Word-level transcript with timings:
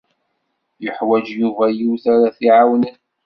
Yuḥwaǧ 0.83 1.25
Yuba 1.41 1.65
yiwet 1.77 2.05
ara 2.13 2.35
t-iɛawnen. 2.37 2.97